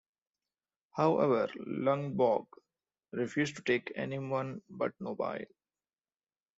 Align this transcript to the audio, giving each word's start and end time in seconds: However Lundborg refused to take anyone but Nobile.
However 0.95 1.45
Lundborg 1.59 2.47
refused 3.11 3.57
to 3.57 3.61
take 3.61 3.91
anyone 3.95 4.63
but 4.67 4.99
Nobile. 4.99 5.45